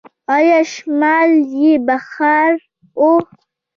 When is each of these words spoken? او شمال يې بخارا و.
او 0.33 0.45
شمال 0.71 1.31
يې 1.57 1.71
بخارا 1.87 2.47
و. 2.99 3.01